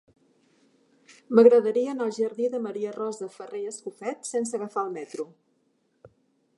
[1.39, 5.29] M'agradaria anar al jardí de Maria Rosa Farré i Escofet sense agafar el metro.